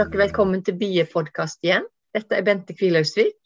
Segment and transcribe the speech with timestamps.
[0.00, 1.84] er dere velkommen til Biepodkast igjen.
[2.16, 3.36] Dette er Bente Kvilhaugsvik.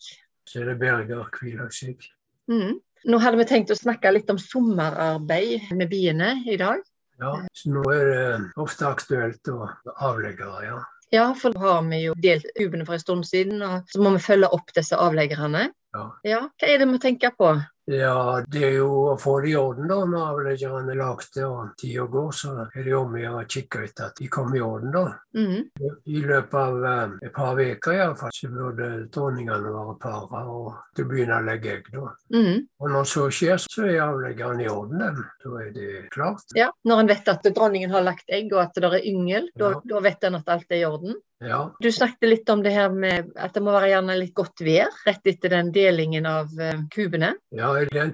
[0.47, 2.07] Så er det Berger Kvilhaugsvik.
[2.47, 2.77] Mm.
[3.11, 6.85] Nå hadde vi tenkt å snakke litt om sommerarbeid med biene i dag.
[7.19, 8.23] Ja, så nå er det
[8.63, 10.79] ofte aktuelt å avlegge, ja.
[11.15, 14.15] Ja, for da har vi jo delt kubene for en stund siden, og så må
[14.15, 15.69] vi følge opp disse avleggerne.
[15.95, 16.07] Ja.
[16.27, 17.51] Ja, Hva er det vi tenker på?
[17.91, 21.75] Ja, det er jo å få det i orden da, når avleggeren er lagt og
[21.81, 22.31] tida går.
[22.33, 25.05] Så er det om å gjøre å kikke etter at de kommer i orden, da.
[25.37, 25.67] Mm.
[26.09, 31.05] I løpet av eh, et par uker iallfall, så burde dronningene være para og det
[31.11, 32.15] begynner å legge egg, da.
[32.33, 32.65] Mm.
[32.81, 35.21] Og når så skjer, så er avleggeren i orden, den.
[35.45, 36.49] Da er det klart.
[36.57, 39.75] Ja, Når en vet at dronningen har lagt egg og at det er yngel, Ja.
[39.85, 41.15] da vet en at alt er i orden.
[41.45, 41.75] Ja.
[41.83, 44.89] Du snakket litt om det her med at det må være gjerne litt godt vær
[45.05, 47.35] rett etter den delingen av eh, kubene.
[47.53, 48.13] ja, i den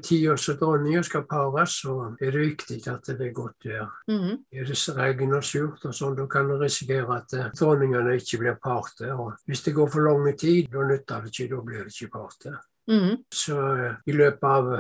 [0.61, 3.91] dronninger skal pares, så er det viktig at det er godt vær.
[4.09, 4.39] Mhm.
[4.53, 8.39] Er det regn og surt og sånn, da kan du risikere at eh, dronningene ikke
[8.39, 9.13] blir parte.
[9.13, 12.13] Og hvis det går for lang tid, da nytter det ikke, da blir det ikke
[12.13, 12.57] parte.
[12.89, 13.23] Mhm.
[13.33, 14.75] Så eh, i løpet av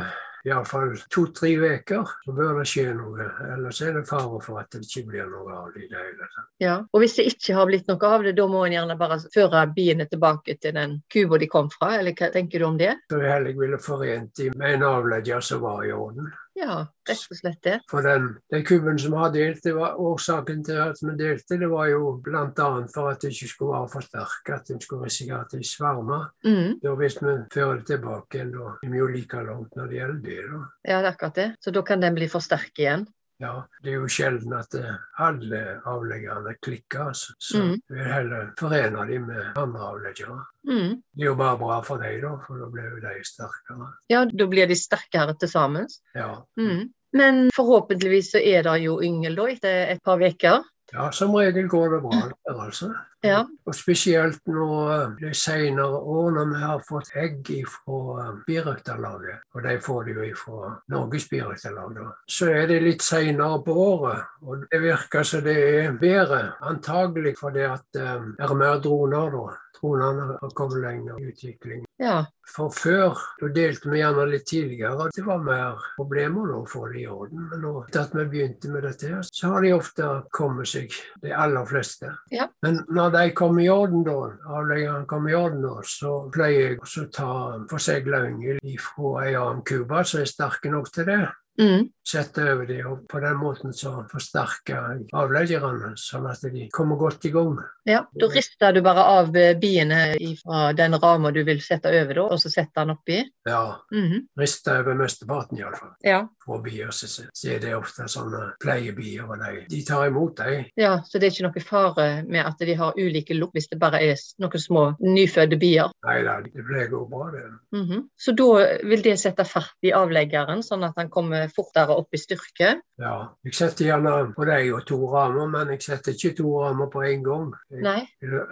[0.46, 3.28] iallfall to-tre uker så bør det skje noe.
[3.54, 6.28] Ellers er det fare for at det ikke blir noe av det i det hele
[6.28, 6.50] tatt.
[6.62, 6.76] Ja.
[6.92, 9.64] Og hvis det ikke har blitt noe av det, da må en gjerne bare føre
[9.76, 12.94] biene tilbake til den kuba de kom fra, eller hva tenker du om det?
[13.10, 16.30] Så jeg heller ville forent dem med en avlegger som var i orden.
[16.60, 17.76] Ja, rett og slett det.
[17.90, 21.68] For den, den kubben som har delt, det var årsaken til at vi delte, det
[21.70, 22.68] var jo bl.a.
[22.92, 26.20] for at det ikke skulle være for sterk, at en skulle risikere at de sverma.
[26.44, 26.80] Mm.
[26.82, 29.98] Da hvis vi fører det tilbake igjen, da er vi jo like langt når det
[30.00, 30.29] gjelder det.
[30.36, 30.60] Da.
[30.84, 31.48] Ja, det er akkurat det.
[31.60, 33.06] Så da kan den bli for sterk igjen.
[33.40, 37.32] Ja, Det er jo sjelden at eh, alle avleggerne klikker, altså.
[37.40, 37.80] så Mm.
[37.88, 40.44] vi heller forene dem med andre avleggere.
[40.68, 41.00] Mm.
[41.16, 43.88] Det er jo bare bra for dem, da, for da blir jo de sterkere.
[44.12, 45.88] Ja, da blir de sterkere til sammen.
[46.14, 46.42] Ja.
[46.58, 46.90] Mm.
[47.12, 50.62] Men forhåpentligvis så er det jo yngel da etter et par uker.
[50.92, 52.30] ja, som regel går det bra
[52.66, 52.92] altså.
[53.22, 53.42] Ja.
[53.68, 59.64] Og spesielt nå eh, de senere år når vi har fått egg fra birøkterlaget, og
[59.66, 64.36] de får det jo fra Norges birøkterlag, da, så er det litt senere på året.
[64.46, 69.36] Og det virker som det er bedre, antagelig fordi at eh, det er mer droner
[69.36, 69.48] da.
[69.80, 71.84] Dronene har kommet lenger i utvikling.
[72.00, 72.24] Ja.
[72.50, 76.86] For før, da delte vi gjerne litt tidligere, det var mer problemer nå å få
[76.90, 77.46] det i orden.
[77.50, 80.96] Men nå etter at vi begynte med dette, her, så har de ofte kommet seg,
[81.22, 82.12] de aller fleste.
[82.34, 82.48] Ja.
[82.66, 84.16] Men når de kom i orden, da,
[84.56, 87.32] avleggeren kom i orden, da, så pleier jeg å ta
[87.70, 91.22] forsegla yngel fra ei annen kube som er sterke nok til det.
[91.58, 91.88] Mhm.
[92.10, 96.98] Sette over dem, og på den måten så forsterker jeg avleggerne, sånn at de kommer
[96.98, 97.58] godt i gang.
[97.86, 98.00] ja.
[98.18, 102.24] Da rister du bare av eh, biene fra den ramma du vil sette over, da,
[102.34, 103.20] og så setter den oppi.
[103.46, 104.26] Ja, mm -hmm.
[104.38, 105.92] rister over mesteparten iallfall.
[106.02, 106.28] Ja.
[106.44, 110.64] Fra bier så, så er det ofte sånne pleiebier, og de, de tar imot dem.
[110.76, 111.02] ja.
[111.04, 114.00] Så det er ikke noe fare med at de har ulike lukt hvis det bare
[114.02, 115.90] er noen små nyfødte bier.
[116.06, 117.44] Nei da, det pleier å gå bra, det.
[117.72, 118.08] Mhm.
[118.18, 122.20] Så da vil det sette fart i avleggeren, sånn at han kommer fortere opp i
[122.20, 122.74] styrke.
[123.00, 123.14] Ja.
[123.46, 127.02] Jeg setter gjerne på deg og to rammer, men jeg setter ikke to rammer på
[127.08, 127.46] en gang.
[127.72, 128.00] Jeg Nei.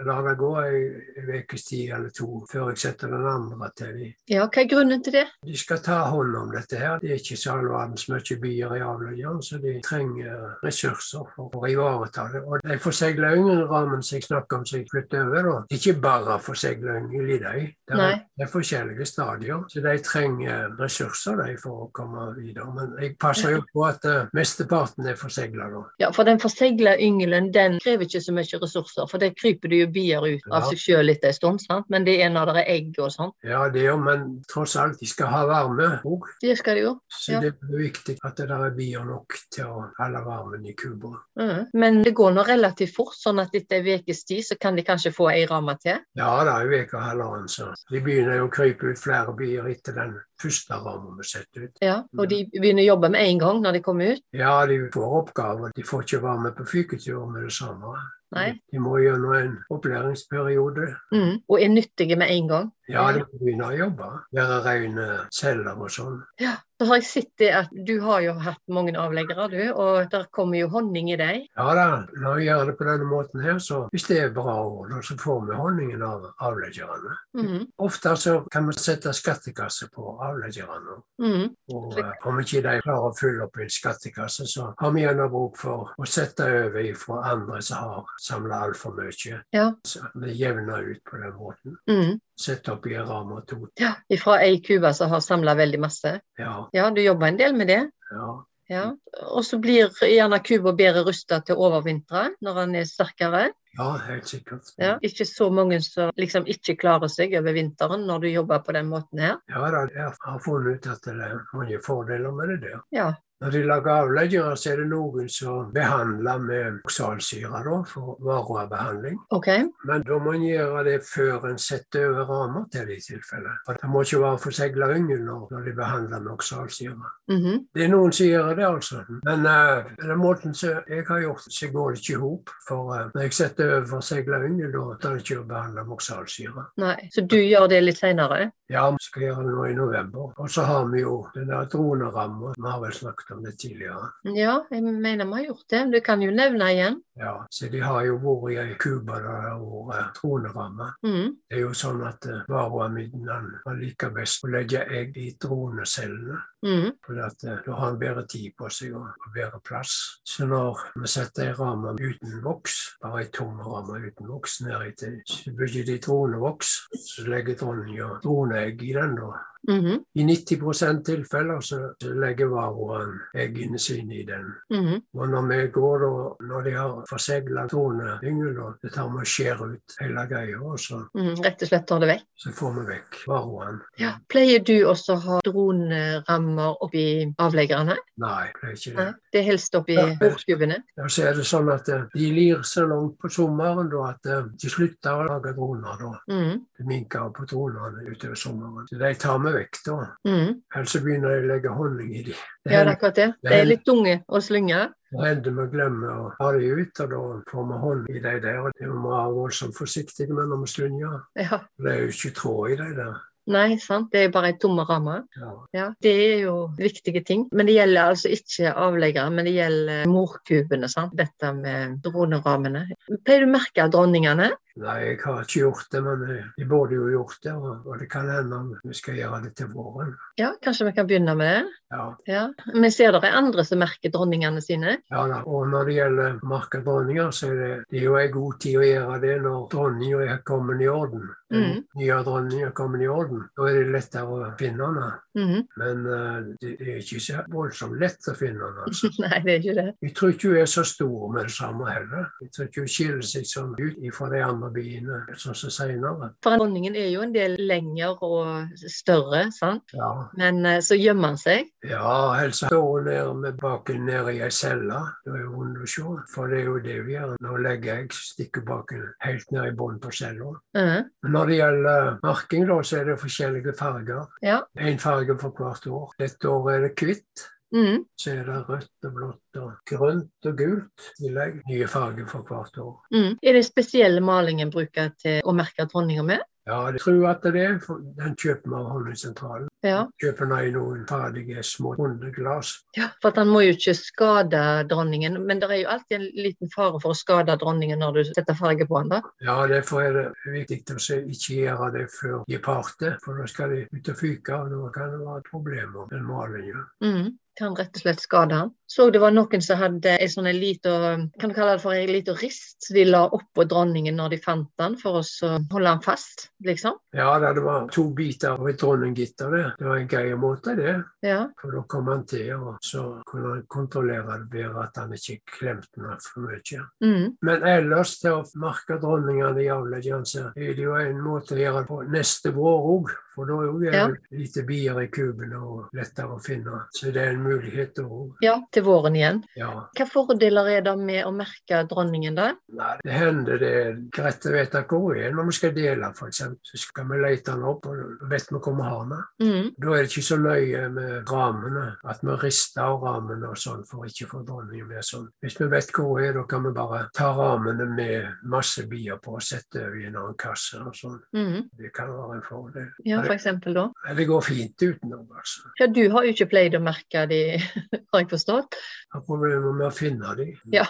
[0.07, 4.13] lar det gå en ukes tid eller to før jeg setter den andre til dem.
[4.31, 5.25] Ja, hva er grunnen til det?
[5.45, 6.97] De skal ta hånd om dette her.
[7.03, 11.59] Det er ikke så all verdens mye byer i avleggeren, så de trenger ressurser for
[11.61, 12.43] å ivareta det.
[12.45, 13.35] Og de forsegla
[13.69, 15.57] rammen som jeg snakker om, som jeg flytter over, da.
[15.77, 21.55] Ikke bare forsegla yngel i er, det er forskjellige stadier, så de trenger ressurser de,
[21.61, 22.67] for å komme videre.
[22.79, 25.81] Men jeg passer jo på at eh, mesteparten er forsegla, nå.
[26.01, 29.81] Ja, for den forsegla yngelen den krever ikke så mye ressurser, for det kryper det
[29.81, 31.63] jo bier ut av seg sjøl etter en stund.
[31.65, 31.89] sant?
[31.91, 33.33] Men det er når det er egg og sånn.
[33.43, 36.29] Ja, det er jo, men tross alt, de skal ha varme òg.
[36.41, 36.93] Det skal de jo.
[37.09, 37.39] Så Ja.
[37.41, 41.13] det er viktig at det der er bier nok til å holde varmen i kuba.
[41.39, 41.67] Mm.
[41.73, 44.83] Men det går nå relativt fort, sånn at etter en ukes tid så kan de
[44.83, 45.99] kanskje få ei ramme til.
[46.15, 49.35] Ja, det er en uke og halvannen, så de begynner jo å krype ut flere
[49.37, 51.81] bier etter den første rammen vi setter ut.
[51.83, 54.23] Ja, Og de begynner å jobbe med en gang når de kommer ut.
[54.33, 55.71] Ja, de får oppgaver.
[55.75, 57.95] De får ikke være med på fyketur med det samme.
[58.35, 58.49] Nei.
[58.71, 60.95] De må gjennom en opplæringsperiode.
[61.11, 62.71] Mm, Og er nyttige med en gang.
[62.89, 64.09] Ja, du kan begynne å jobbe.
[64.33, 66.23] Være rene celler og sånn.
[66.41, 70.05] Ja, Så har jeg sett det at du har jo hatt mange avleggere, du, og
[70.13, 71.41] der kommer jo honning i deg.
[71.59, 74.53] Ja da, når vi gjør det på denne måten her, så hvis det er bra
[74.63, 77.17] år, så får vi honningen av avleggerne.
[77.35, 77.65] Mhm.
[77.83, 81.01] Ofte så kan vi sette skattekasse på avleggerne.
[81.19, 81.49] Mhm.
[81.75, 85.27] Og uh, om ikke de klarer å fylle opp en skattekasse, så har vi gjerne
[85.35, 89.43] bruk for å sette over fra andre som har samla altfor mye.
[89.51, 89.73] Ja.
[89.83, 91.75] Så vi jevner ut på den måten.
[91.91, 92.19] Mhm.
[92.39, 93.65] Sette opp i ramme to.
[93.79, 96.19] Ja, Fra ei kube som har samla veldig masse.
[96.39, 97.81] Ja, Ja, du jobber en del med det.
[98.11, 98.29] ja.
[98.69, 98.91] Ja.
[99.33, 103.47] Og så blir gjerne kuba bedre rusta til å overvintre når han er sterkere.
[103.79, 104.69] Ja, helt sikkert.
[104.77, 108.75] Ja, ikke så mange som liksom ikke klarer seg over vinteren når du jobber på
[108.77, 109.39] den måten her.
[109.49, 112.83] Ja da, jeg har funnet ut at det er mange fordeler med det der.
[112.93, 113.07] Ja.
[113.41, 119.15] Når de lager avleggere, så er det noen som behandler med oksalsyre da, for varroabehandling.
[119.35, 119.63] Okay.
[119.87, 123.53] Men da må en gjøre det før en setter over rammer til det i tilfelle.
[123.65, 127.13] For det må ikke være forsegla yngel når, de behandler med oksalsyre.
[127.31, 127.63] Mhm.
[127.75, 129.03] Det er noen som gjør det, altså.
[129.23, 132.53] Men uh, den måten som jeg har gjort, så går det ikke i hop.
[132.67, 135.95] For uh, når jeg setter over forsegla yngel, da tar det ikke å behandle med
[135.95, 136.67] oksalsyre.
[136.83, 136.97] Nei.
[137.15, 138.49] Så du gjør det litt seinere?
[138.69, 140.33] Ja, vi skal gjøre det nå i november.
[140.37, 142.53] Og så har vi jo den der droneramma.
[142.57, 144.09] Vi har vel snakket om det tidligere.
[144.35, 145.83] Ja, jeg mener vi har gjort det.
[145.93, 146.99] Du kan jo nevne igjen.
[147.19, 150.93] Ja, Så de har jo vært i Cuba det har vært troneramme.
[151.03, 151.33] Mhm.
[151.49, 156.39] Det er jo sånn at uh, varroamidlene liker best å legge egg i dronecellene.
[156.65, 156.91] Mm.
[157.05, 159.93] For at, eh, da har han bedre tid på seg og, og bedre plass.
[160.27, 164.87] Så når vi setter ei ramme uten voks, bare ei tom ramme uten voks, ned
[164.89, 169.15] i til, så bygger de dronevoks, så legger dronninga droneegg i den.
[169.15, 169.31] da.
[169.67, 170.03] Mhm.
[170.15, 174.53] I 90 tilfeller så, legger varoen eggene sine i den.
[174.69, 175.01] Mhm.
[175.13, 179.29] Og når vi går da, når de har forsegla droneyngel, da, det tar med å
[179.29, 182.23] skjære ut hele greia, og så, mm, Rett og slett tar det vekk.
[182.39, 183.81] så får vi vekk varroen.
[183.99, 184.13] Ja.
[184.29, 187.03] Pleier du også å ha dronerammer oppi
[187.39, 187.95] avleggerne?
[188.19, 189.05] Nei, pleier er ikke det.
[189.05, 190.05] Ja, Det er helst oppi Ja.
[190.21, 190.77] hårskubbene?
[190.97, 194.25] Ja, så er det sånn at eh, de lir så langt på sommeren da, at
[194.25, 195.97] eh, de slutter å lage droner.
[195.99, 196.19] da.
[196.33, 196.65] Mm.
[196.77, 198.87] De minker på dronene utover sommeren.
[198.89, 199.97] Så de tar vi vekk da.
[200.27, 200.61] Mm.
[200.75, 202.31] Ellers begynner de å legge honning i de.
[202.65, 203.33] Det Ja, det er akkurat det.
[203.43, 204.93] De er litt tunge å slynge.
[205.11, 208.35] Det med vi glemmer å ta dem ut, og da får vi hånd i de
[208.43, 208.59] der.
[208.61, 211.17] og Det må være voldsomt forsiktige med når vi slynger.
[211.39, 211.63] Ja.
[211.77, 213.17] Det er jo ikke tråd i de der.
[213.49, 214.11] Nei, sant.
[214.13, 215.15] Det er bare ei tomme ramme.
[215.39, 215.51] Ja.
[215.73, 217.47] Ja, det er jo viktige ting.
[217.51, 220.89] Men det gjelder altså ikke avleggere, men det gjelder morkubene.
[220.91, 221.15] sant?
[221.17, 222.85] Dette med dronerammene.
[223.25, 224.51] Pleier du å merke dronningene?
[224.77, 227.53] Nei, jeg har ikke gjort det, men eh, vi burde jo gjort det.
[227.53, 230.13] Og, det kan hende vi skal gjøre det til våren.
[230.39, 231.73] Ja, kanskje vi kan begynne med det?
[231.91, 232.43] Ja, Ja.
[232.73, 234.97] Men ser det er andre som merker dronningene sine.
[235.11, 235.41] ja da.
[235.45, 238.85] Og når det gjelder markedronninger, så er det, det er jo en god tid å
[238.85, 241.29] gjøre det når dronninga er kommet i orden.
[241.49, 241.83] Den Mhm.
[241.97, 243.43] nye dronninger er kommet i orden.
[243.57, 245.07] Da er det lettere å finne henne.
[245.35, 245.67] Mm.
[245.77, 248.83] Men uh, det er ikke så voldsomt lett å finne henne.
[248.85, 249.09] Altså.
[249.23, 249.87] Nei, det er ikke det.
[250.05, 252.27] Jeg tror ikke hun er så stor med det samme heller.
[252.43, 256.33] Jeg tror ikke hun skiller seg sånn ut fra de andre biene sånn som senere.
[256.43, 259.95] For dronningen er jo en del lengre og større, sant?
[259.95, 260.11] Ja.
[260.39, 261.71] Men eh, så gjemmer han seg.
[261.87, 264.99] Ja, helst står hun nede med baken nede i ei celle.
[265.25, 266.07] Det er jo vondt å se.
[266.33, 267.35] For det er jo det vi gjør.
[267.43, 270.53] Nå legger jeg stikkebaken baken helt ned i bunnen på cella.
[270.73, 271.09] Mhm.
[271.23, 274.27] Men når det gjelder marking, da, så er det forskjellige farger.
[274.41, 274.61] Ja.
[274.77, 276.13] Én farge for hvert år.
[276.19, 277.49] Dette året er det hvitt.
[277.73, 278.05] Mhm.
[278.19, 281.61] Så er det rødt og blått og grønt og gult i tillegg.
[281.69, 282.95] Nye farger for hvert år.
[283.13, 283.37] Mm.
[283.43, 286.39] Er det spesielle malingen bruker til å merke dronninga med?
[286.69, 289.67] Ja, jeg tror at det er, for den kjøper vi av Honningsentralen.
[289.81, 290.03] Ja.
[290.21, 292.83] Kjøper den i noen ferdige små runde glass.
[292.97, 294.61] Ja, for han må jo ikke skade
[294.91, 295.39] dronningen.
[295.47, 298.53] Men det er jo alltid en liten fare for å skade dronningen når du setter
[298.59, 299.09] farge på den.
[299.09, 299.21] da.
[299.41, 303.37] Ja, derfor er det viktig å se- ikke gjøre det før de er parte, for
[303.41, 306.85] da skal de ut og fyke, og da kan det være problemer med malingen.
[307.01, 307.37] Mhm.
[307.59, 308.71] Kan rett og slett skade han.
[308.89, 312.09] Så det var noen som hadde en sånn en kan du kalle det for en
[312.09, 316.47] liten rist de la oppå dronningen når de fant han, for å holde han fast,
[316.65, 316.97] liksom.
[317.13, 319.63] Ja, det var to biter av et dronninggitter, det.
[319.77, 320.95] Det var en grei måte, det.
[321.21, 321.43] Ja.
[321.61, 325.37] For da kom han til, og så kunne han kontrollere det bedre at han ikke
[325.59, 326.81] klemte den for mye.
[327.05, 327.37] Mm.
[327.45, 331.61] Men ellers, til å merke dronningene i avleggeren, så er det jo en måte å
[331.61, 333.13] gjøre det på neste vår òg.
[333.35, 334.07] For da er det Ja.
[334.07, 336.87] jo lite bier i kubene og lettere å finne.
[336.91, 338.35] Så det er en mulighet òg.
[338.45, 339.41] ja, til våren igjen.
[339.59, 339.71] Ja.
[339.97, 342.51] Hva fordeler er det med å merke dronningen, da?
[342.79, 346.11] Nei, det hender det er greit å vite hvor hun er når vi skal dele,
[346.13, 346.43] f.eks.
[346.69, 349.25] Så skal vi lete den opp, og vet vi hvor vi har den.
[349.43, 349.69] Mm.
[349.77, 353.85] Da er det ikke så nøye med rammene, at vi rister av rammene og sånn
[353.89, 355.27] for ikke å få dronningen med sånn.
[355.43, 359.19] Hvis vi vet hvor hun er, da kan vi bare ta rammene med masse bier
[359.23, 361.19] på og sette over i en annen kasse og sånn.
[361.35, 361.69] Mm.
[361.79, 362.89] Det kan være en fordel.
[363.07, 363.87] Ja, for eksempel da.
[364.17, 365.71] Det går fint utenom, altså.
[365.79, 368.77] Ja, du har jo ikke pleid å merke de, har jeg forstått?
[369.09, 370.47] Jeg har problemer med å finne de.
[370.73, 370.85] Ja.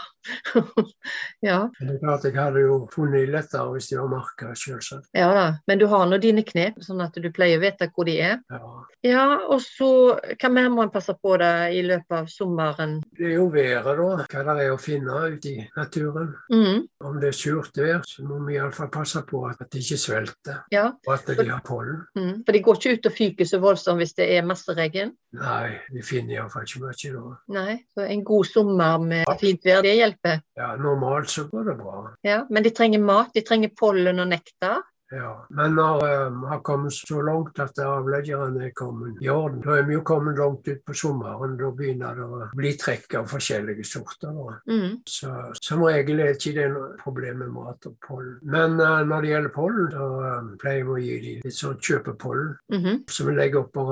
[1.49, 1.59] ja.
[1.79, 5.09] Men det er klart jeg hadde jo funnet de lettere hvis de var merka, selvsagt.
[5.17, 8.09] Ja da, men du har nå dine knep, sånn at du pleier å vite hvor
[8.09, 8.39] de er.
[8.51, 8.73] Ja.
[9.05, 12.97] Ja, og så hva mer må en passe på da i løpet av sommeren?
[13.15, 14.25] Det er jo været, da.
[14.27, 16.33] Hva det er å finne ute i naturen.
[16.51, 16.81] Mm.
[17.07, 20.65] Om det er surt vær, så må vi iallfall passe på at de ikke svelter,
[20.73, 20.89] ja.
[21.07, 22.01] og at de har pollen.
[22.19, 22.41] Mm.
[22.43, 25.15] For de går ikke ut og fyker så voldsomt hvis det er masse regn?
[25.39, 27.23] Nei, de finner ikke mye da.
[27.55, 30.41] Nei, så en god sommer med fint vær, det hjelper.
[30.59, 32.05] Ja, normalt så går det bra.
[32.23, 34.81] Ja, Men de trenger mat, de trenger pollen og nektar.
[35.11, 39.79] Ja, Men når vi har kommet så langt at avleggerne er kommet i orden, da
[39.79, 41.55] er vi jo kommet langt ut på sommeren.
[41.57, 44.37] Da begynner det å bli trekk av forskjellige sorter.
[44.69, 44.99] Mm.
[45.09, 48.37] Så som regel er ikke det noe problem med mat og pollen.
[48.43, 51.81] Men uh, når det gjelder pollen, da eh, pleier vi å gi dem litt sånn
[51.81, 53.83] kjøpepollen Mhm, som vi legger opp på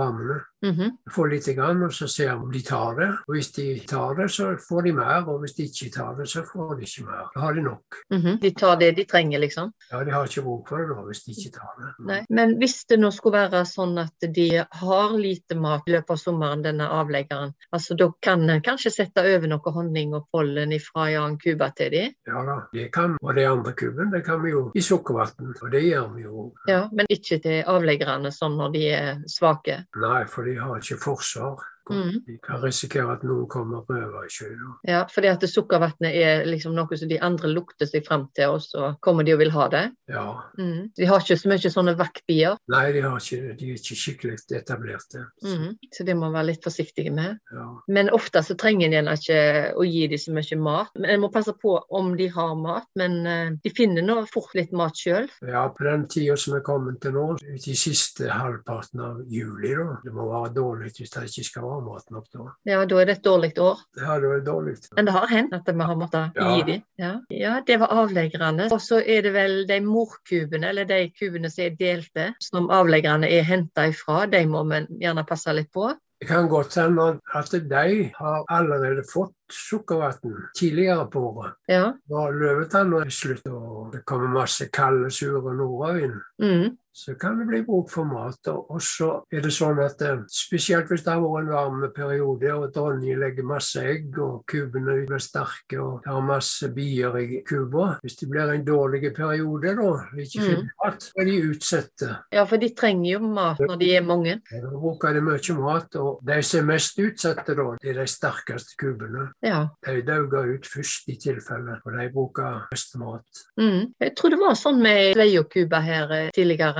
[0.63, 0.83] rammene.
[0.83, 1.11] -hmm.
[1.11, 3.09] Får lite grann, og så ser vi om de tar det.
[3.27, 5.29] Og hvis de tar det, så får de mer.
[5.29, 7.29] Og hvis de ikke tar det, så får de ikke mer.
[7.35, 7.85] Da har de nok.
[8.13, 8.39] Mhm.
[8.41, 9.71] De tar det de trenger, liksom.
[9.91, 11.93] Ja, de har ikke bruk for det da, hvis de ikke tar det.
[11.99, 12.25] Nei.
[12.29, 16.17] Men hvis det nå skulle være sånn at de har lite mat i løpet av
[16.17, 21.09] sommeren, denne avleggeren, altså da kan en kanskje sette over noe honning og pollen fra
[21.11, 22.03] Jan Cuba til de?
[22.27, 23.17] Ja da, det kan.
[23.21, 25.53] Og det andre kuben, det kan vi jo i sukkervann.
[25.61, 26.51] Og det gjør vi jo.
[26.67, 29.79] Ja, men ikke til avleggerne sånn når de er svake.
[29.97, 31.63] Nei, for de har ikke forsvar.
[31.95, 32.23] Mhm.
[32.27, 34.75] De kan risikere at noen kommer og røver i sjøen.
[34.87, 38.61] Ja, fordi at sukkervannet er liksom noe som de andre lukter seg fram til, og
[38.61, 39.83] så kommer de og vil ha det.
[40.09, 40.25] Ja.
[40.59, 40.91] Mm.
[40.97, 44.37] De har ikke så mye sånne vaktbier, Nei, de, har ikke, de er ikke skikkelig
[44.57, 45.25] etablerte.
[45.43, 45.77] Mm.
[45.93, 47.37] så det må man være litt forsiktige med.
[47.53, 47.67] Ja.
[47.87, 49.39] Men ofte så trenger en gjerne ikke
[49.77, 50.91] å gi dem så mye mat.
[50.95, 54.53] Men En må passe på om de har mat, men eh, de finner nå fort
[54.55, 55.29] litt mat sjøl.
[55.47, 59.73] ja, på den tida som er kommet til nå, ut i siste halvparten av juli,
[59.75, 59.97] da.
[60.03, 62.45] Det må være dårlig hvis det ikke skal være mat nok da.
[62.65, 63.77] Ja, da er det et dårlig år.
[63.99, 64.75] Ja, det var et dårlig.
[64.95, 66.55] Men det har hendt at vi har måttet Ja.
[66.55, 66.81] gi dem.
[66.97, 67.11] Ja.
[67.29, 68.71] ja, det var avleggerne.
[68.71, 73.29] Og så er det vel de morkubene, eller de kubene som er delte, som avleggerne
[73.29, 74.25] er henta ifra.
[74.29, 75.93] De må vi gjerne passe litt på.
[76.19, 81.53] Det kan godt hende at de har allerede fått sukkervann tidligere på året.
[81.69, 81.91] Ja.
[82.09, 86.77] Når løvetanna er slutt og det kommer masse kalde, sure nordavind, Mm.
[86.97, 88.47] Så kan det bli bruk for mat.
[88.49, 92.49] Og så er det sånn at eh, spesielt hvis det har vært en varm periode
[92.55, 97.99] og dronningen legger masse egg og kubene blir sterke og har masse bier i kuba
[98.01, 100.67] Hvis det blir en dårlig periode da, ikke Mm.
[100.83, 102.09] mat, så er de utsatte.
[102.33, 104.41] ja, for de trenger jo mat når de er mange.
[104.51, 107.99] Ja, Da bruker de mye mat, og de som er mest utsatte da, det er
[108.01, 109.27] de sterkeste kubene.
[109.43, 109.67] Ja.
[109.85, 113.43] De dauger ut først i tilfelle, og de bruker mest mat.
[113.59, 113.93] Mm.
[113.99, 116.29] Jeg tror det var sånn med Sveio-Cuba her eh,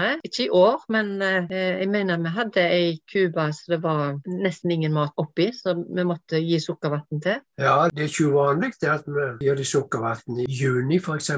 [0.07, 0.19] tidligere.
[0.23, 4.71] Ikke i år, men eh, jeg mener vi hadde ei kube så det var nesten
[4.71, 7.41] ingen mat oppi, så vi måtte gi sukkervann til.
[7.57, 11.31] Ja, det er ikke uvanlig at vi gjør det sukkervann i juni f.eks.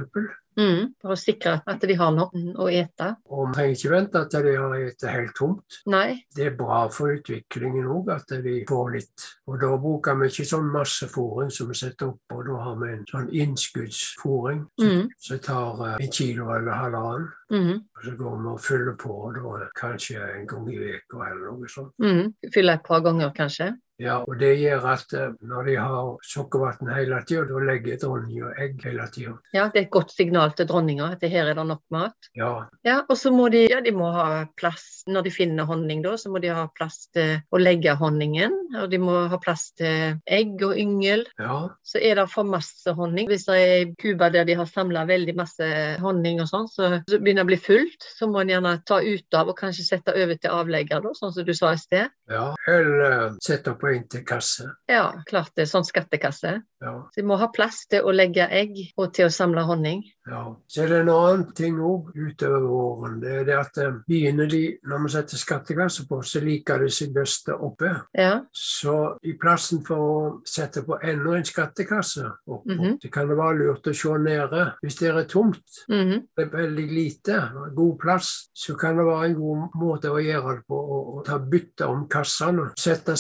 [0.60, 0.94] Mm.
[1.02, 3.10] For å sikre at de har mm, å ete.
[3.32, 5.80] Og vi trenger ikke vente til de har spist helt tomt.
[5.90, 6.26] Nei.
[6.36, 9.28] Det er bra for utviklingen òg at de får litt.
[9.48, 12.92] Og da bruker vi ikke sånn massefòring som vi setter opp, og da har vi
[12.94, 15.10] en sånn innskuddsfòring som, Mm.
[15.18, 17.28] som tar eh, en kilo eller halvannen.
[17.52, 17.76] Mm.
[17.98, 21.68] Og så går vi og fyller på da kanskje en gang i uka eller noe
[21.68, 21.94] sånt.
[22.02, 22.34] Mm.
[22.54, 23.78] Fyller et par ganger, kanskje.
[24.00, 28.44] Ja, og det gjør at eh, når de har sukkervann hele tida, da legger dronning
[28.48, 29.34] og egg hele tida.
[29.54, 32.30] Ja, Det er et godt signal til dronninga at her er det nok mat.
[32.38, 36.02] Ja, Ja, Og så må de, ja, de må ha plass når de finner honning,
[36.06, 38.56] da, så må de ha plass til å legge honningen.
[38.80, 41.26] Og de må ha plass til egg og yngel.
[41.40, 43.28] ja, Så er det for masse honning.
[43.28, 47.02] Hvis det er i Cuba der de har samla veldig masse honning og sånn, så,
[47.10, 49.86] så begynner det å bli fullt, så må en gjerne ta ut av og kanskje
[49.88, 52.10] sette over til avlegger, da, sånn som du sa i sted.
[52.30, 52.48] ja.
[52.70, 54.70] Eller eh, sette på en til kasse.
[54.90, 55.68] Ja, klart det.
[55.70, 56.62] Sånn skattekasse.
[56.82, 60.04] Ja, Så de må ha plass til å legge egg og til å samle honning.
[60.30, 60.56] ja.
[60.68, 63.20] Så er det en annen ting òg utover våren.
[63.20, 66.90] Det er det at eh, begynner de, når vi setter skattekasse på, så liker de
[66.90, 67.90] seg best oppe.
[68.16, 68.42] Ja.
[68.54, 72.98] Så i plassen for å sette på enda en skattekasse oppå, mm -hmm.
[73.02, 74.74] det kan det være lurt å se nede.
[74.84, 76.28] Hvis det er tomt, Mhm.
[76.38, 80.56] det er veldig lite, god plass, så kan det være en god måte å gjøre
[80.56, 80.76] det på.
[80.80, 82.72] Å, å ta bytte om kassene.
[82.78, 83.16] Sette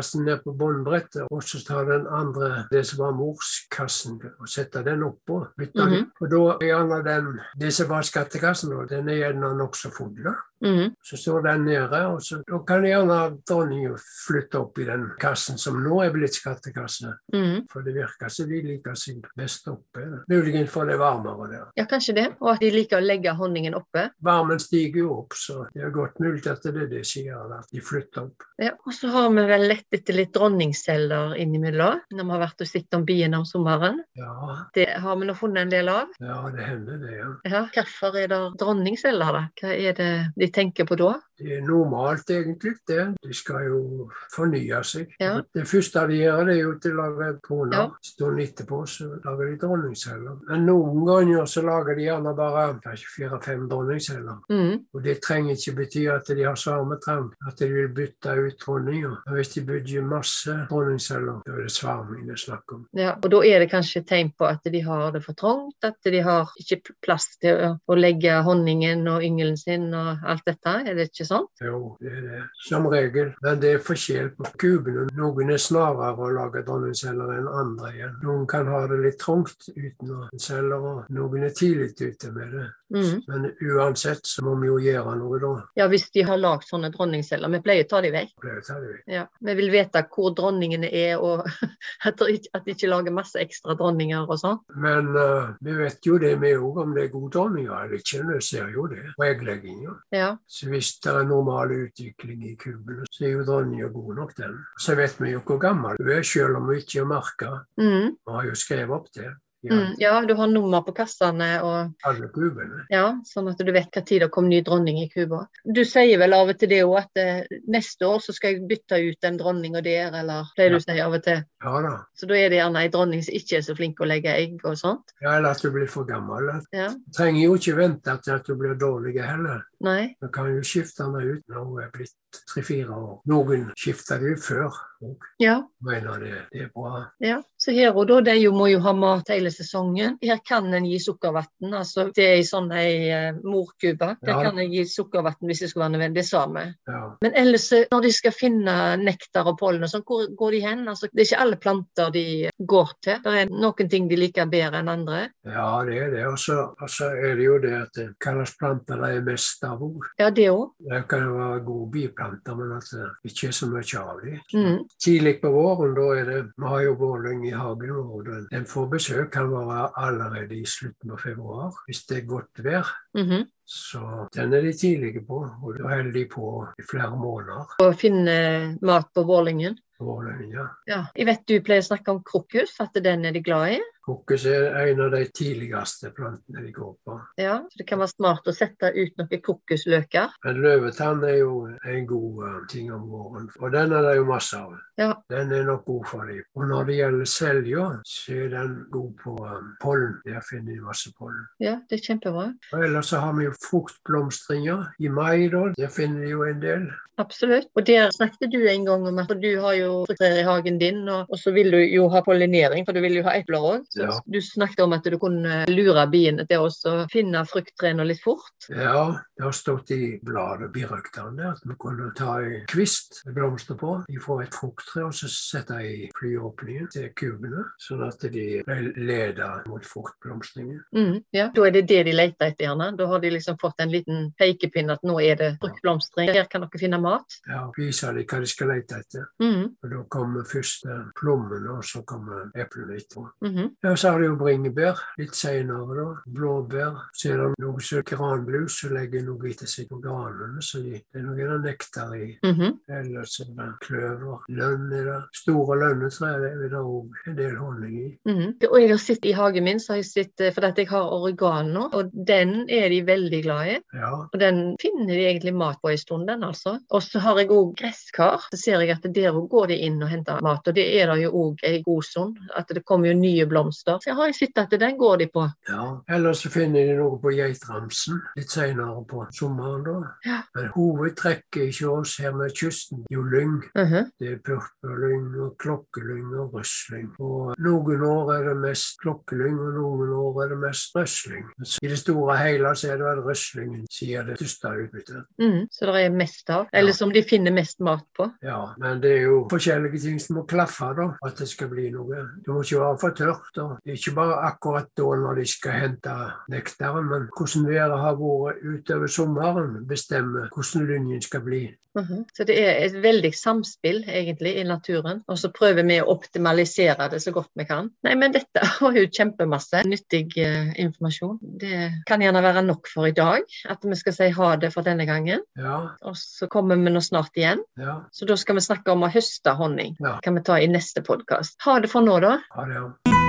[0.00, 4.82] skattekassen ned på båndbrettet, og så ta den andre, det som var morskassen, og sette
[4.84, 5.46] den oppå.
[5.58, 5.90] Bytte -hmm.
[5.90, 6.10] den.
[6.20, 10.34] Og da er gjerne den, det som var skattekassen, den er gjerne nokså full.
[10.62, 10.94] Mhm.
[11.02, 15.58] Så står den nede, og så, da kan gjerne dronningen flytte opp i den kassen
[15.58, 17.14] som nå er blitt skattekasse.
[17.32, 17.66] Mm.
[17.70, 20.04] For det virker som de liker seg best oppe.
[20.28, 21.64] Muligens for det er varmere der.
[21.80, 22.26] Ja, kanskje det.
[22.40, 24.10] Og at de liker å legge honningen oppe.
[24.22, 27.56] Varmen stiger jo opp, så det er godt mulig at det er det som gjør
[27.58, 28.46] at de flytter opp.
[28.60, 32.60] Ja, og så har vi vel lett etter litt dronningceller innimellom når vi har vært
[32.64, 34.02] og sett om biene om sommeren.
[34.18, 36.08] Ja, Det har vi nå funnet en del av.
[36.20, 37.30] ja det hender det, ja.
[37.50, 39.42] Ja, Hvorfor er det dronningceller, da?
[39.60, 41.14] Hva er det de tenker på da?
[41.40, 43.04] Det er normalt egentlig, det.
[43.22, 45.14] De skal jo fornye seg.
[45.20, 45.38] Ja.
[45.54, 47.76] Det første de gjør, det er jo til å lage kroner.
[47.76, 47.86] Ja.
[48.04, 50.38] Stunden etterpå så lager de dronningceller.
[50.50, 54.42] Men noen ganger så lager de gjerne bare kanskje fire-fem dronningceller.
[54.52, 54.74] Mm.
[54.94, 59.16] Og det trenger ikke bety at de har samme at de vil bytte ut dronninger.
[59.34, 62.84] Hvis de bygger masse dronningceller, da er det svarming det er snakk om.
[62.96, 65.98] Ja, og da er det kanskje tegn på at de har det for trangt, at
[66.04, 70.98] de har ikke plass til å legge honningen og yngelen sin og alt dette, er
[70.98, 71.46] det ikke sånn?
[71.62, 72.40] Jo, det er det.
[72.66, 73.32] Som regel.
[73.44, 75.06] Men det er forskjell på kubene.
[75.16, 78.18] Noen er snarere å lage dronningceller enn andre igjen.
[78.24, 82.54] Noen kan ha det litt trangt uten å celler, og noen er tidlig ute med
[82.54, 82.66] det.
[82.90, 83.22] Mm.
[83.26, 85.52] Men uansett så må vi jo gjøre noe da.
[85.78, 87.52] Ja, hvis de har lagd sånne dronningceller.
[87.54, 88.32] Vi pleier å ta dem vekk.
[88.42, 88.94] Det tar vi.
[89.14, 89.26] Ja.
[89.46, 91.46] Vi vil vite hvor dronningene er, og
[92.08, 94.58] at de ikke, lager masse ekstra dronninger og sånn.
[94.82, 98.24] Men uh, vi vet jo det vi òg, om det er gode dronninger eller ikke.
[98.32, 99.04] Vi ser jo det.
[99.20, 99.96] Regleggingen, egglegginga.
[100.14, 100.30] Ja.
[100.46, 104.58] Så hvis det er normal utvikling i kubene, så er jo dronninga god nok, den.
[104.80, 107.52] Så vet vi jo hvor gammel hun er, selv om hun ikke er merka.
[107.80, 108.16] Mm.
[108.16, 109.30] Vi har jo skrevet opp det.
[109.62, 109.94] Ja, Mm.
[110.00, 112.86] ja, du har nummer på kassene og alle kubene.
[112.88, 115.42] Ja, sånn at du vet hva tid det kom ny dronning i Cuba.
[115.68, 118.64] Du sier vel av og til det òg, at eh, neste år så skal jeg
[118.70, 121.42] bytte ut en dronning og der, eller pleier du å si av og til.
[121.64, 121.92] Ja da.
[122.16, 124.62] Så da er det gjerne ei dronning som ikke er så flink å legge egg
[124.64, 125.12] og sånt.
[125.20, 126.48] Ja, eller at du blir for gammel.
[126.72, 129.66] Ja, Du trenger jo ikke vente til at du blir dårlig heller.
[129.80, 130.14] nei.
[130.20, 132.12] Du kan jo skifte henne ut når hun er blitt
[132.52, 133.20] tre-fire år.
[133.26, 134.64] Noen skifter det jo før
[135.00, 135.18] òg.
[135.40, 137.06] Ja, mener det, det er bra.
[137.24, 137.38] ja.
[137.60, 140.16] Så her og da, de må jo ha mat hele sesongen.
[140.22, 141.46] Her kan en gi sukkervann.
[141.76, 144.14] Altså det er ei sånn ei uh, morkube.
[144.24, 144.42] Der Ja.
[144.42, 146.20] kan en gi sukkervann hvis det skulle være nødvendig.
[146.22, 146.64] Det sa vi.
[146.88, 147.00] Ja.
[147.22, 150.60] Men ellers, eh, når de skal finne nektar og pollen, og sånn, hvor går de
[150.60, 150.88] hen?
[150.88, 153.20] Altså, det er ikke alle planter de går til.
[153.24, 155.20] Det er noen ting de liker bedre enn andre.
[155.44, 156.26] ja, det er det.
[156.28, 160.10] Og så er det jo det at det kalles planter de er mest av ord.
[160.18, 160.74] Ja, det òg.
[160.90, 164.40] Det kan jo være gode biplanter, men at det ikke er så mye av dem.
[164.54, 164.78] Mm.
[165.00, 168.28] Tidlig på våren, da er det Vi har jo vårlyng i hagen vår.
[168.50, 172.92] Den, får besøk kan være allerede i slutten av februar, hvis det er godt vær.
[173.16, 173.48] Mhm.
[173.70, 176.46] Så den er de tidlige på, og da holder de på
[176.78, 177.76] i flere måneder.
[177.78, 178.34] Og finne
[178.82, 179.78] mat på vårlyngen.
[180.00, 180.66] Vårlyng, ja.
[180.88, 181.00] Ja.
[181.16, 183.80] Jeg vet du pleier å snakke om krokus, at den er de glad i.
[184.04, 187.16] Kokos er en av de tidligste plantene vi går på.
[187.40, 190.36] Ja, så Det kan være smart å sette ut noen kokosløker?
[190.44, 194.24] Men løvetann er jo en god eh, ting om våren, og den er det jo
[194.30, 194.78] masse av.
[195.00, 195.12] Ja.
[195.32, 196.42] Den er nok god for dem.
[196.56, 200.16] Og når det gjelder selja, så er den god på um, pollen.
[200.26, 201.44] Der finner de masse pollen.
[201.60, 202.50] Ja, det er kjempebra.
[202.72, 205.68] Og ellers så har vi jo fruktblomstringer i mai, da.
[205.78, 206.90] Der finner de jo en del.
[207.20, 207.68] Absolutt.
[207.76, 211.02] Og der snakket du en gang om at du har jo frukttrær i hagen din,
[211.08, 213.88] og, og så vil du jo ha pollinering, for du vil jo ha epler òg.
[213.96, 214.20] Ja.
[214.26, 218.52] du snakket om at du kunne lure biene til å finne frukttrærne litt fort.
[218.68, 223.74] Ja, det har stått i bladet Birøktene at vi kunne ta en kvist med blomster
[223.80, 228.92] på fra et frukttre og så sette i flyåpningen til kubene, sånn at de ble
[228.96, 230.82] ledet mot fruktblomstringen.
[230.94, 231.48] Mm, ja.
[231.54, 232.90] Da er det det de leter etter, gjerne.
[232.98, 236.30] Da har de liksom fått en liten pekepinn at nå er det fruktblomstring.
[236.34, 237.38] Her kan dere finne mat.
[237.48, 239.26] Ja, viser de hva de skal lete etter.
[239.42, 243.26] Mm, Og da kommer først eh, plommene, og så kommer eplene etterpå.
[243.46, 243.70] mhm.
[243.82, 246.06] Ja, så har de jo bringebær litt senere, da.
[246.28, 246.98] Blåbær.
[247.16, 250.98] Så er det noe som granblus som legger noe etter seg på granene, så de,
[251.00, 252.26] det er noe nektar i.
[252.44, 254.42] Eller Ellers er det kløver.
[254.52, 255.18] Lønn er det.
[255.40, 258.08] Store lønnetrær det er det òg en del honning i.
[258.28, 258.52] Mhm.
[258.68, 260.88] Og jeg har sett i hagen min, så har jeg sett, fordi for at jeg
[260.90, 263.78] har oregano, og den er de veldig glad i.
[263.96, 266.78] Ja, Og den finner de egentlig mat på en stund, den altså.
[266.90, 268.44] Og så har jeg òg gresskar.
[268.52, 271.14] Så ser jeg at der òg går de inn og henter mat, og det er
[271.14, 272.36] det jo òg en god stund.
[272.56, 273.69] At det kommer jo nye blomster.
[273.72, 275.46] Så jeg har sett at den går de på.
[275.68, 276.00] ja.
[276.08, 279.96] Ellers så finner de noe på geitramsen litt senere på sommeren, da.
[280.26, 280.40] Ja.
[280.54, 283.60] Men hovedtrekket hos oss her med kysten er jo lyng.
[283.74, 284.10] Mhm.
[284.20, 287.10] Det er purpurlyng og klokkelyng og røslyng.
[287.20, 291.46] Og noen år er det mest klokkelyng, og noen år er det mest røsling.
[291.82, 295.24] I det store og hele så er det vel røslingen sier det største utbyttet.
[295.40, 296.66] Mm, Så det er mest av.
[296.72, 298.30] Eller som de finner mest mat på.
[298.42, 301.90] Ja, men det er jo forskjellige ting som må klaffe da, at det skal bli
[301.90, 302.26] noe.
[302.44, 303.59] Det må ikke være for tørt.
[303.60, 303.68] Da.
[303.86, 306.16] Er ikke bare akkurat da når de skal hente
[306.52, 311.62] nektaren, men hvordan været har vært utover sommeren bestemmer hvordan lyngen skal bli.
[311.98, 312.20] Mhm.
[312.36, 315.24] Så det er et veldig samspill egentlig i naturen.
[315.26, 317.88] Og så prøver vi å optimalisere det så godt vi kan.
[318.06, 321.40] Nei, men dette var jo kjempemasse nyttig eh, informasjon.
[321.42, 323.42] Det kan gjerne være nok for i dag.
[323.68, 325.42] At vi skal si ha det for denne gangen.
[325.58, 327.64] Ja, Og så kommer vi nå snart igjen.
[327.80, 329.96] ja, Så da skal vi snakke om å høste honning.
[329.98, 330.18] Ja.
[330.22, 331.58] kan vi ta i neste podkast.
[331.66, 332.38] Ha det for nå, da.
[332.54, 332.78] ha det.
[332.78, 333.19] ja.